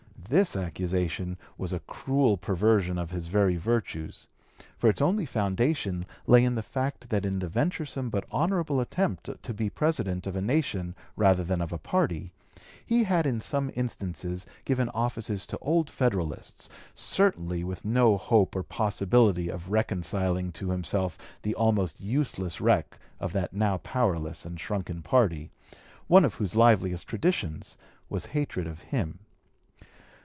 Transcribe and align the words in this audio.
This 0.31 0.55
accusation 0.55 1.37
was 1.57 1.73
a 1.73 1.81
cruel 1.81 2.37
perversion 2.37 2.97
of 2.97 3.11
his 3.11 3.27
very 3.27 3.57
virtues; 3.57 4.29
for 4.77 4.89
its 4.89 5.01
only 5.01 5.25
foundation 5.25 6.05
lay 6.25 6.45
in 6.45 6.55
the 6.55 6.63
fact 6.63 7.09
that 7.09 7.25
in 7.25 7.39
the 7.39 7.49
venturesome 7.49 8.09
but 8.09 8.23
honorable 8.31 8.79
attempt 8.79 9.29
to 9.43 9.53
be 9.53 9.69
President 9.69 10.25
of 10.25 10.37
a 10.37 10.41
nation 10.41 10.95
rather 11.17 11.43
than 11.43 11.59
of 11.59 11.73
a 11.73 11.77
party, 11.77 12.31
he 12.85 13.03
had 13.03 13.25
in 13.27 13.41
some 13.41 13.71
instances 13.75 14.45
given 14.63 14.87
offices 14.91 15.45
to 15.47 15.57
old 15.57 15.89
Federalists, 15.89 16.69
certainly 16.95 17.61
with 17.61 17.83
no 17.83 18.15
hope 18.15 18.55
or 18.55 18.63
possibility 18.63 19.49
of 19.49 19.69
reconciling 19.69 20.53
to 20.53 20.69
himself 20.69 21.17
the 21.41 21.53
almost 21.55 21.99
useless 21.99 22.61
wreck 22.61 22.97
of 23.19 23.33
that 23.33 23.51
now 23.51 23.79
powerless 23.79 24.45
and 24.45 24.61
shrunken 24.61 25.01
party, 25.01 25.51
one 26.07 26.23
of 26.23 26.35
whose 26.35 26.55
liveliest 26.55 27.05
traditions 27.05 27.75
was 28.07 28.27
hatred 28.27 28.65
of 28.65 28.79
him. 28.79 29.19